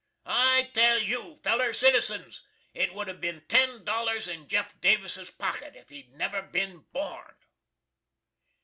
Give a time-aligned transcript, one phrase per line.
[0.25, 2.41] I tell you, feller citizens,
[2.73, 7.35] it would have bin ten dollars in Jeff Davis's pocket if he'd never bin born!